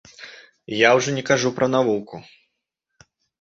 [0.77, 2.15] Я ўжо не кажу пра навуку.